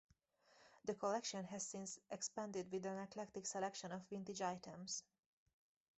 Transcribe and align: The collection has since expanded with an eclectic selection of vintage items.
The 0.85 0.95
collection 0.95 1.45
has 1.45 1.63
since 1.63 1.99
expanded 2.09 2.71
with 2.71 2.87
an 2.87 2.97
eclectic 2.97 3.45
selection 3.45 3.91
of 3.91 4.01
vintage 4.07 4.41
items. 4.41 5.03